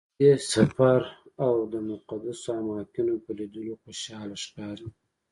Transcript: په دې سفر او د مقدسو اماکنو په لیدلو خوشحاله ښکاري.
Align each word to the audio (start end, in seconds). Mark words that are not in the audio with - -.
په 0.03 0.07
دې 0.19 0.31
سفر 0.53 0.99
او 1.45 1.53
د 1.73 1.75
مقدسو 1.89 2.47
اماکنو 2.61 3.13
په 3.23 3.31
لیدلو 3.39 3.73
خوشحاله 3.83 4.35
ښکاري. 4.43 4.87